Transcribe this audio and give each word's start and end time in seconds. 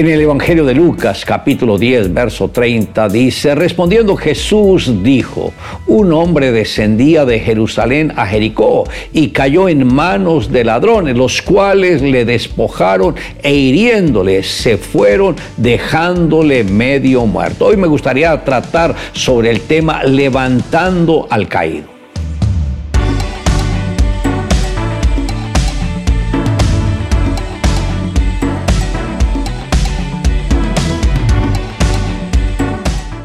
En 0.00 0.08
el 0.08 0.22
Evangelio 0.22 0.64
de 0.64 0.72
Lucas 0.72 1.26
capítulo 1.26 1.76
10 1.76 2.14
verso 2.14 2.48
30 2.48 3.10
dice, 3.10 3.54
respondiendo 3.54 4.16
Jesús 4.16 5.02
dijo, 5.02 5.52
un 5.86 6.14
hombre 6.14 6.52
descendía 6.52 7.26
de 7.26 7.38
Jerusalén 7.38 8.10
a 8.16 8.24
Jericó 8.26 8.88
y 9.12 9.28
cayó 9.28 9.68
en 9.68 9.86
manos 9.86 10.50
de 10.50 10.64
ladrones, 10.64 11.18
los 11.18 11.42
cuales 11.42 12.00
le 12.00 12.24
despojaron 12.24 13.14
e 13.42 13.52
hiriéndole 13.52 14.42
se 14.42 14.78
fueron 14.78 15.36
dejándole 15.58 16.64
medio 16.64 17.26
muerto. 17.26 17.66
Hoy 17.66 17.76
me 17.76 17.86
gustaría 17.86 18.42
tratar 18.42 18.94
sobre 19.12 19.50
el 19.50 19.60
tema 19.60 20.02
levantando 20.02 21.26
al 21.28 21.46
caído. 21.46 21.89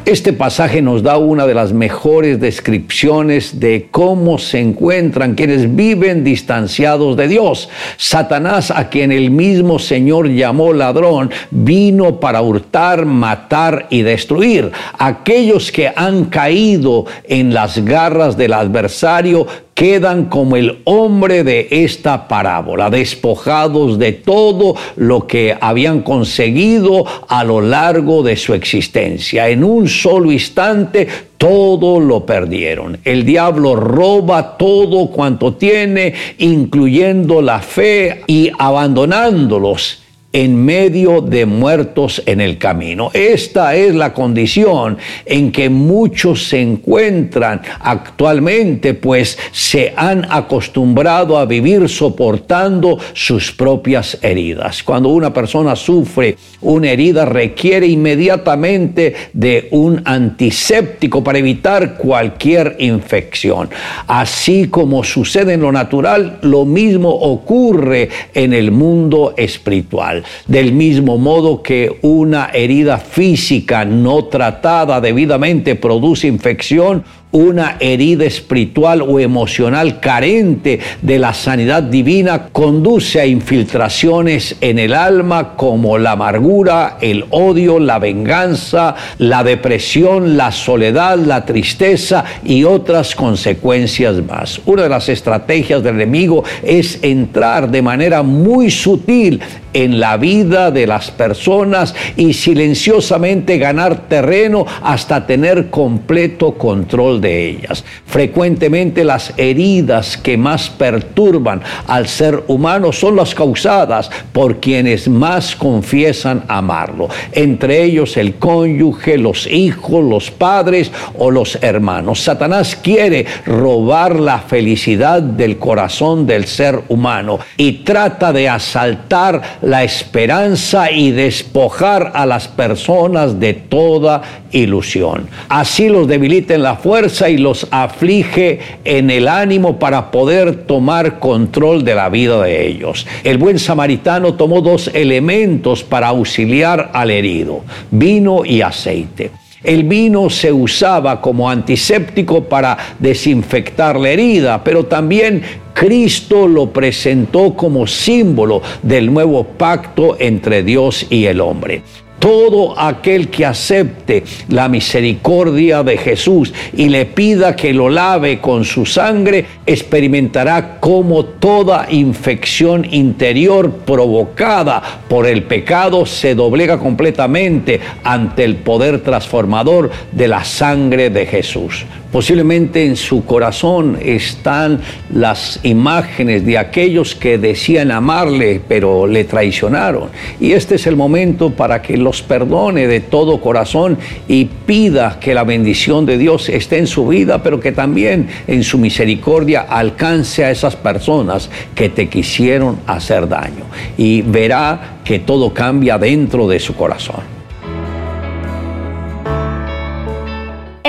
Este 0.06 0.34
pasaje 0.34 0.84
nos 0.84 1.02
da 1.02 1.18
una 1.18 1.48
de 1.48 1.56
las 1.56 1.74
mejores 1.74 2.40
descripciones 2.40 3.60
de 3.60 3.88
cómo 3.90 4.38
se 4.38 4.60
encuentran 4.60 5.34
quienes 5.34 5.76
viven 5.76 6.24
distanciados 6.24 7.18
de 7.18 7.28
Dios. 7.28 7.70
Satanás, 7.98 8.70
a 8.70 8.88
quien 8.90 9.12
el 9.12 9.32
mismo 9.32 9.80
Señor 9.80 10.30
llamó 10.30 10.74
ladrón, 10.74 11.32
vino 11.50 12.20
para 12.20 12.44
hurtar, 12.44 13.08
matar 13.08 13.88
y 13.90 14.04
destruir. 14.04 14.72
Aquellos 15.00 15.72
que 15.72 15.92
han 15.96 16.26
caído 16.26 17.06
en 17.24 17.52
las 17.52 17.84
garras 17.84 18.38
del 18.38 18.54
adversario 18.54 19.48
quedan 19.76 20.26
como 20.26 20.56
el 20.56 20.80
hombre 20.86 21.44
de 21.44 21.68
esta 21.70 22.30
parábola, 22.30 22.90
despojados 22.90 24.00
de 24.00 24.14
todo 24.14 24.76
lo 24.96 25.28
que 25.28 25.56
habían 25.60 26.02
conseguido 26.02 27.04
a 27.28 27.44
lo 27.44 27.60
largo 27.60 28.24
de 28.24 28.38
su 28.38 28.54
existencia. 28.54 29.50
En 29.50 29.66
un 29.66 29.90
solo 29.90 30.32
instante 30.32 31.08
todo 31.38 32.00
lo 32.00 32.26
perdieron. 32.26 33.00
El 33.04 33.26
diablo 33.26 33.76
roba 33.76 34.58
todo 34.58 35.08
cuanto 35.08 35.56
tiene, 35.56 36.14
incluyendo 36.38 37.42
la 37.42 37.60
fe, 37.60 38.24
y 38.28 38.52
abandonándolos 38.58 40.05
en 40.36 40.66
medio 40.66 41.22
de 41.22 41.46
muertos 41.46 42.22
en 42.26 42.42
el 42.42 42.58
camino. 42.58 43.10
Esta 43.14 43.74
es 43.74 43.96
la 43.96 44.12
condición 44.12 44.98
en 45.26 45.50
que 45.50 45.70
muchos 45.70 46.50
se 46.50 46.60
encuentran 46.60 47.62
actualmente, 47.80 48.96
pues 48.96 49.40
se 49.54 49.94
han 49.96 50.28
acostumbrado 50.30 51.38
a 51.38 51.46
vivir 51.46 51.88
soportando 51.88 53.00
sus 53.14 53.54
propias 53.54 54.18
heridas. 54.22 54.84
Cuando 54.84 55.08
una 55.08 55.32
persona 55.32 55.74
sufre 55.74 56.36
una 56.60 56.90
herida 56.90 57.24
requiere 57.24 57.88
inmediatamente 57.88 59.16
de 59.32 59.70
un 59.72 60.02
antiséptico 60.04 61.24
para 61.24 61.38
evitar 61.38 61.96
cualquier 61.96 62.76
infección. 62.80 63.70
Así 64.08 64.68
como 64.68 65.02
sucede 65.06 65.54
en 65.54 65.62
lo 65.62 65.72
natural, 65.72 66.40
lo 66.42 66.66
mismo 66.66 67.10
ocurre 67.10 68.10
en 68.34 68.52
el 68.52 68.72
mundo 68.72 69.34
espiritual. 69.38 70.25
Del 70.48 70.74
mismo 70.74 71.18
modo 71.18 71.62
que 71.62 72.00
una 72.02 72.50
herida 72.54 72.98
física 72.98 73.86
no 73.86 74.26
tratada 74.26 75.02
debidamente 75.02 75.76
produce 75.76 76.28
infección, 76.28 77.04
una 77.36 77.76
herida 77.82 78.24
espiritual 78.24 79.02
o 79.02 79.20
emocional 79.20 80.00
carente 80.00 80.80
de 81.02 81.20
la 81.20 81.34
sanidad 81.34 81.84
divina 81.84 82.48
conduce 82.54 83.20
a 83.20 83.26
infiltraciones 83.26 84.56
en 84.62 84.80
el 84.80 84.94
alma 84.94 85.58
como 85.58 85.98
la 85.98 86.12
amargura, 86.12 86.98
el 87.02 87.26
odio, 87.32 87.78
la 87.78 88.00
venganza, 88.00 88.96
la 89.18 89.44
depresión, 89.44 90.38
la 90.38 90.54
soledad, 90.54 91.18
la 91.18 91.46
tristeza 91.46 92.24
y 92.46 92.64
otras 92.64 93.16
consecuencias 93.16 94.16
más. 94.24 94.62
Una 94.66 94.84
de 94.84 94.90
las 94.90 95.10
estrategias 95.10 95.84
del 95.84 95.96
enemigo 95.96 96.46
es 96.64 97.00
entrar 97.02 97.70
de 97.70 97.82
manera 97.82 98.24
muy 98.24 98.72
sutil 98.72 99.42
en 99.74 100.00
la 100.00 100.16
vida 100.16 100.72
de 100.72 100.88
las 100.88 101.12
personas 101.12 101.94
y 102.16 102.32
silenciosamente 102.32 103.58
ganar 103.58 104.08
terreno 104.08 104.66
hasta 104.82 105.28
tener 105.28 105.70
completo 105.70 106.54
control 106.54 107.20
de 107.20 107.25
ellas. 107.26 107.84
Frecuentemente 108.06 109.04
las 109.04 109.34
heridas 109.38 110.18
que 110.18 110.38
más 110.38 110.70
perturban 110.70 111.62
al 111.88 112.08
ser 112.08 112.44
humano 112.48 112.92
son 112.92 113.16
las 113.16 113.34
causadas 113.34 114.10
por 114.32 114.60
quienes 114.60 115.08
más 115.08 115.56
confiesan 115.56 116.44
amarlo, 116.48 117.10
entre 117.32 117.84
ellos 117.84 118.18
el 118.18 118.36
cónyuge, 118.36 119.18
los 119.18 119.48
hijos, 119.48 120.04
los 120.04 120.32
padres 120.32 120.92
o 121.18 121.32
los 121.32 121.58
hermanos. 121.62 122.22
Satanás 122.22 122.76
quiere 122.76 123.26
robar 123.46 124.20
la 124.20 124.40
felicidad 124.40 125.22
del 125.22 125.58
corazón 125.58 126.26
del 126.26 126.46
ser 126.46 126.82
humano 126.90 127.40
y 127.58 127.84
trata 127.84 128.34
de 128.34 128.50
asaltar 128.50 129.42
la 129.62 129.84
esperanza 129.84 130.92
y 130.92 131.12
despojar 131.12 132.12
a 132.14 132.26
las 132.26 132.48
personas 132.48 133.40
de 133.40 133.54
toda 133.54 134.22
ilusión. 134.52 135.28
Así 135.50 135.90
los 135.90 136.08
debilita 136.08 136.54
en 136.54 136.64
la 136.64 136.76
fuerza 136.76 137.05
y 137.06 137.38
los 137.38 137.68
aflige 137.70 138.60
en 138.84 139.12
el 139.12 139.28
ánimo 139.28 139.78
para 139.78 140.10
poder 140.10 140.66
tomar 140.66 141.20
control 141.20 141.84
de 141.86 141.94
la 141.94 142.10
vida 142.10 142.42
de 142.42 142.68
ellos. 142.68 143.06
El 143.24 143.38
buen 143.38 143.60
samaritano 143.60 144.34
tomó 144.34 144.62
dos 144.62 144.90
elementos 144.94 145.84
para 145.84 146.08
auxiliar 146.08 146.90
al 146.94 147.12
herido, 147.12 147.62
vino 147.92 148.44
y 148.44 148.62
aceite. 148.62 149.32
El 149.64 149.84
vino 149.84 150.30
se 150.30 150.52
usaba 150.52 151.22
como 151.22 151.50
antiséptico 151.50 152.44
para 152.44 152.78
desinfectar 153.00 154.00
la 154.00 154.10
herida, 154.10 154.64
pero 154.64 154.86
también 154.86 155.42
Cristo 155.74 156.48
lo 156.48 156.72
presentó 156.72 157.54
como 157.56 157.86
símbolo 157.86 158.62
del 158.82 159.14
nuevo 159.14 159.44
pacto 159.44 160.18
entre 160.20 160.64
Dios 160.64 161.08
y 161.10 161.26
el 161.26 161.42
hombre. 161.42 161.82
Todo 162.26 162.74
aquel 162.76 163.30
que 163.30 163.46
acepte 163.46 164.24
la 164.50 164.68
misericordia 164.68 165.84
de 165.84 165.96
Jesús 165.96 166.52
y 166.76 166.90
le 166.90 167.06
pida 167.06 167.56
que 167.56 167.72
lo 167.72 167.88
lave 167.88 168.42
con 168.42 168.66
su 168.66 168.84
sangre, 168.84 169.46
experimentará 169.64 170.80
como 170.80 171.26
toda 171.26 171.86
infección 171.92 172.84
interior 172.92 173.72
provocada 173.86 174.82
por 175.08 175.28
el 175.28 175.44
pecado 175.44 176.08
se 176.08 176.34
doblega 176.34 176.80
completamente 176.80 177.80
ante 178.04 178.44
el 178.44 178.56
poder 178.56 179.02
transformador 179.02 179.92
de 180.12 180.28
la 180.28 180.44
sangre 180.44 181.12
de 181.12 181.28
Jesús. 181.28 181.86
Posiblemente 182.16 182.86
en 182.86 182.96
su 182.96 183.26
corazón 183.26 183.98
están 184.02 184.80
las 185.14 185.60
imágenes 185.64 186.46
de 186.46 186.58
aquellos 186.58 187.14
que 187.14 187.38
decían 187.38 187.92
amarle, 187.92 188.62
pero 188.66 189.06
le 189.06 189.26
traicionaron. 189.26 190.08
Y 190.40 190.54
este 190.54 190.76
es 190.76 190.88
el 190.88 190.96
momento 190.96 191.50
para 191.50 191.82
que 191.82 191.98
los 191.98 192.22
perdone 192.22 192.88
de 192.88 193.02
todo 193.02 193.42
corazón 193.42 193.98
y 194.30 194.46
pida 194.46 195.20
que 195.20 195.34
la 195.34 195.44
bendición 195.44 196.06
de 196.06 196.18
Dios 196.18 196.48
esté 196.48 196.78
en 196.78 196.88
su 196.88 197.06
vida, 197.06 197.44
pero 197.44 197.60
que 197.60 197.74
también 197.74 198.30
en 198.48 198.64
su 198.64 198.78
misericordia 198.78 199.66
alcance 199.68 200.46
a 200.46 200.52
esas 200.52 200.78
personas 200.78 201.50
que 201.76 201.90
te 201.90 202.08
quisieron 202.08 202.80
hacer 202.88 203.28
daño. 203.28 203.66
Y 203.98 204.22
verá 204.22 205.00
que 205.04 205.20
todo 205.20 205.54
cambia 205.54 205.98
dentro 205.98 206.48
de 206.48 206.62
su 206.62 206.78
corazón. 206.78 207.35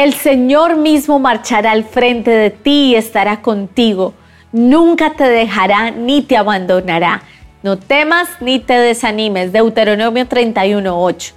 El 0.07 0.15
Señor 0.15 0.77
mismo 0.77 1.19
marchará 1.19 1.73
al 1.73 1.83
frente 1.83 2.31
de 2.31 2.51
ti 2.51 2.93
y 2.93 2.95
estará 2.95 3.43
contigo. 3.43 4.15
Nunca 4.53 5.15
te 5.15 5.25
dejará 5.25 5.91
ni 5.91 6.23
te 6.23 6.37
abandonará. 6.37 7.25
No 7.65 7.77
temas 7.77 8.29
ni 8.41 8.61
te 8.61 8.75
desanimes. 8.75 9.53
Deuteronomio 9.53 10.29
31:8. 10.29 11.35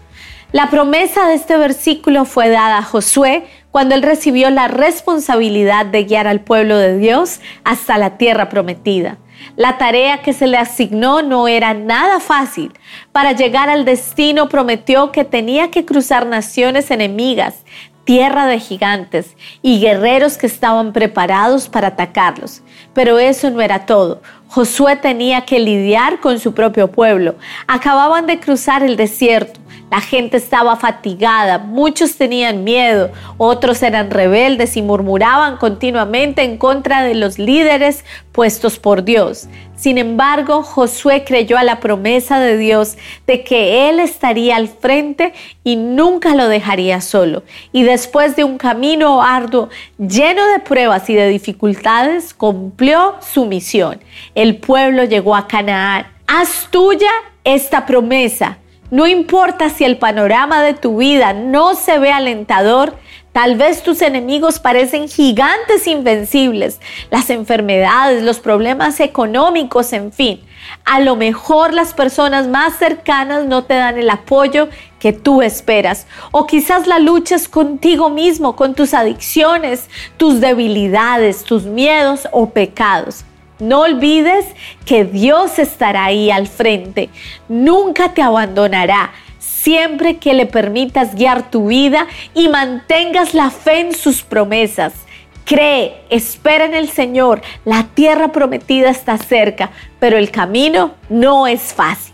La 0.52 0.70
promesa 0.70 1.26
de 1.26 1.34
este 1.34 1.58
versículo 1.58 2.26
fue 2.26 2.50
dada 2.50 2.78
a 2.78 2.84
Josué 2.84 3.48
cuando 3.72 3.96
él 3.96 4.04
recibió 4.04 4.52
la 4.52 4.68
responsabilidad 4.68 5.88
de 5.88 6.04
guiar 6.04 6.28
al 6.28 6.42
pueblo 6.42 6.78
de 6.78 7.00
Dios 7.00 7.40
hasta 7.64 7.98
la 7.98 8.18
tierra 8.18 8.50
prometida. 8.50 9.18
La 9.56 9.78
tarea 9.78 10.22
que 10.22 10.34
se 10.34 10.48
le 10.48 10.58
asignó 10.58 11.22
no 11.22 11.48
era 11.48 11.74
nada 11.74 12.20
fácil. 12.20 12.74
Para 13.12 13.32
llegar 13.32 13.70
al 13.70 13.86
destino 13.86 14.50
prometió 14.50 15.12
que 15.12 15.24
tenía 15.24 15.72
que 15.72 15.86
cruzar 15.86 16.26
naciones 16.26 16.92
enemigas, 16.92 17.64
tierra 18.10 18.48
de 18.48 18.60
gigantes 18.60 19.38
y 19.62 19.80
guerreros 19.80 20.40
que 20.40 20.48
estaban 20.48 20.94
preparados 20.94 21.70
para 21.70 21.90
atacarlos. 21.90 22.64
Pero 22.92 23.20
eso 23.20 23.52
no 23.52 23.62
era 23.62 23.86
todo. 23.86 24.24
Josué 24.50 24.96
tenía 24.96 25.42
que 25.42 25.60
lidiar 25.60 26.20
con 26.20 26.40
su 26.40 26.56
propio 26.56 26.88
pueblo. 26.88 27.36
Acababan 27.68 28.26
de 28.26 28.40
cruzar 28.40 28.82
el 28.82 28.96
desierto. 28.96 29.60
La 29.92 30.02
gente 30.02 30.38
estaba 30.38 30.76
fatigada, 30.76 31.58
muchos 31.58 32.16
tenían 32.16 32.64
miedo, 32.64 33.10
otros 33.38 33.82
eran 33.82 34.12
rebeldes 34.12 34.78
y 34.78 34.84
murmuraban 34.84 35.58
continuamente 35.58 36.44
en 36.44 36.58
contra 36.58 37.02
de 37.04 37.16
los 37.16 37.40
líderes 37.40 38.06
puestos 38.32 38.78
por 38.78 39.04
Dios. 39.04 39.48
Sin 39.76 39.98
embargo, 39.98 40.62
Josué 40.62 41.24
creyó 41.26 41.58
a 41.58 41.64
la 41.64 41.80
promesa 41.80 42.40
de 42.40 42.58
Dios 42.58 42.98
de 43.26 43.44
que 43.44 43.90
él 43.90 44.00
estaría 44.00 44.58
al 44.58 44.68
frente 44.68 45.34
y 45.64 45.78
nunca 45.78 46.36
lo 46.36 46.50
dejaría 46.50 47.00
solo. 47.00 47.44
Y 47.72 47.84
después 47.84 48.36
de 48.36 48.44
un 48.44 48.58
camino 48.58 49.24
arduo, 49.24 49.70
lleno 49.98 50.46
de 50.48 50.60
pruebas 50.60 51.10
y 51.10 51.16
de 51.16 51.30
dificultades, 51.30 52.34
cumplió 52.34 53.16
su 53.22 53.46
misión. 53.46 54.02
El 54.40 54.56
pueblo 54.56 55.04
llegó 55.04 55.36
a 55.36 55.48
Canaán. 55.48 56.08
Haz 56.26 56.70
tuya 56.72 57.12
esta 57.44 57.86
promesa 57.86 58.58
no 58.92 59.06
importa 59.06 59.70
si 59.70 59.84
el 59.86 59.98
panorama 59.98 60.64
de 60.64 60.74
tu 60.74 60.98
vida 60.98 61.32
no 61.34 61.76
se 61.76 62.00
ve 62.00 62.12
alentador, 62.12 62.96
tal 63.34 63.56
vez 63.56 63.84
tus 63.84 64.02
enemigos 64.02 64.58
parecen 64.58 65.08
gigantes 65.08 65.86
invencibles, 65.86 66.80
las 67.12 67.30
enfermedades, 67.30 68.24
los 68.24 68.40
problemas 68.40 69.00
económicos, 69.00 69.94
en 69.94 70.12
fin. 70.12 70.42
A 70.86 71.02
lo 71.02 71.16
mejor 71.16 71.72
las 71.72 71.94
personas 71.94 72.48
más 72.48 72.78
cercanas 72.78 73.46
no 73.46 73.64
te 73.64 73.76
dan 73.76 74.00
el 74.00 74.10
apoyo 74.10 74.70
que 75.00 75.14
tú 75.14 75.44
esperas. 75.44 76.08
O 76.32 76.48
quizás 76.48 76.88
la 76.88 76.98
lucha 76.98 77.36
es 77.36 77.48
contigo 77.48 78.10
mismo, 78.10 78.56
con 78.56 78.74
tus 78.74 78.96
adicciones, 78.96 79.88
tus 80.18 80.42
debilidades, 80.42 81.44
tus 81.44 81.66
miedos 81.66 82.28
o 82.32 82.50
pecados. 82.50 83.24
No 83.60 83.82
olvides 83.82 84.46
que 84.86 85.04
Dios 85.04 85.60
estará 85.60 86.06
ahí 86.06 86.32
al 86.32 86.48
frente. 86.48 87.10
Nunca 87.50 88.14
te 88.14 88.22
abandonará. 88.22 89.12
Siempre 89.38 90.18
que 90.18 90.34
le 90.34 90.46
permitas 90.46 91.16
guiar 91.16 91.52
tu 91.52 91.68
vida 91.68 92.08
y 92.34 92.48
mantengas 92.48 93.34
la 93.34 93.50
fe 93.50 93.82
en 93.82 93.94
sus 93.94 94.24
promesas. 94.24 94.94
Cree, 95.44 95.96
espera 96.10 96.66
en 96.66 96.74
el 96.74 96.90
Señor. 96.90 97.42
La 97.66 97.88
tierra 97.94 98.32
prometida 98.32 98.90
está 98.90 99.18
cerca, 99.18 99.72
pero 100.00 100.18
el 100.18 100.32
camino 100.32 100.94
no 101.10 101.46
es 101.46 101.74
fácil. 101.74 102.14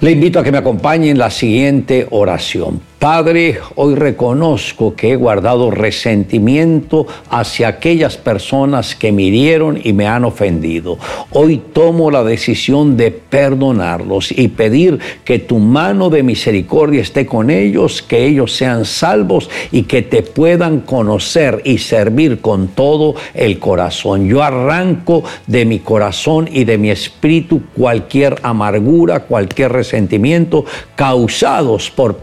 Le 0.00 0.10
invito 0.10 0.40
a 0.40 0.42
que 0.42 0.50
me 0.50 0.58
acompañe 0.58 1.10
en 1.10 1.18
la 1.18 1.30
siguiente 1.30 2.08
oración. 2.10 2.80
Padre, 3.00 3.58
hoy 3.76 3.94
reconozco 3.94 4.94
que 4.94 5.12
he 5.12 5.16
guardado 5.16 5.70
resentimiento 5.70 7.06
hacia 7.30 7.68
aquellas 7.68 8.18
personas 8.18 8.94
que 8.94 9.10
me 9.10 9.22
hirieron 9.22 9.80
y 9.82 9.94
me 9.94 10.06
han 10.06 10.26
ofendido. 10.26 10.98
Hoy 11.30 11.62
tomo 11.72 12.10
la 12.10 12.22
decisión 12.24 12.98
de 12.98 13.10
perdonarlos 13.10 14.30
y 14.30 14.48
pedir 14.48 14.98
que 15.24 15.38
tu 15.38 15.60
mano 15.60 16.10
de 16.10 16.22
misericordia 16.22 17.00
esté 17.00 17.24
con 17.24 17.48
ellos, 17.48 18.02
que 18.02 18.26
ellos 18.26 18.54
sean 18.54 18.84
salvos 18.84 19.48
y 19.72 19.84
que 19.84 20.02
te 20.02 20.20
puedan 20.20 20.80
conocer 20.80 21.62
y 21.64 21.78
servir 21.78 22.42
con 22.42 22.68
todo 22.68 23.14
el 23.32 23.58
corazón. 23.58 24.28
Yo 24.28 24.42
arranco 24.42 25.24
de 25.46 25.64
mi 25.64 25.78
corazón 25.78 26.50
y 26.52 26.64
de 26.64 26.76
mi 26.76 26.90
espíritu 26.90 27.62
cualquier 27.74 28.36
amargura, 28.42 29.20
cualquier 29.20 29.72
resentimiento 29.72 30.66
causados 30.96 31.90
por 31.90 32.18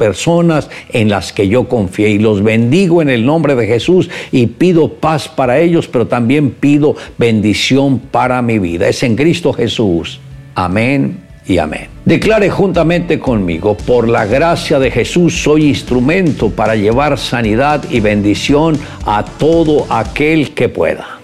en 0.89 1.09
las 1.09 1.33
que 1.33 1.47
yo 1.47 1.67
confié. 1.67 2.09
Y 2.09 2.19
los 2.19 2.43
bendigo 2.43 3.01
en 3.01 3.09
el 3.09 3.25
nombre 3.25 3.55
de 3.55 3.67
Jesús 3.67 4.09
y 4.31 4.47
pido 4.47 4.89
paz 4.89 5.27
para 5.27 5.59
ellos, 5.59 5.87
pero 5.87 6.07
también 6.07 6.51
pido 6.51 6.95
bendición 7.17 7.99
para 7.99 8.41
mi 8.41 8.59
vida. 8.59 8.87
Es 8.87 9.03
en 9.03 9.15
Cristo 9.15 9.53
Jesús. 9.53 10.19
Amén 10.55 11.19
y 11.45 11.57
amén. 11.57 11.87
Declare 12.05 12.49
juntamente 12.49 13.19
conmigo, 13.19 13.75
por 13.75 14.07
la 14.07 14.25
gracia 14.25 14.79
de 14.79 14.91
Jesús 14.91 15.41
soy 15.43 15.67
instrumento 15.67 16.49
para 16.49 16.75
llevar 16.75 17.17
sanidad 17.17 17.83
y 17.89 17.99
bendición 17.99 18.77
a 19.05 19.23
todo 19.23 19.85
aquel 19.89 20.53
que 20.53 20.69
pueda. 20.69 21.16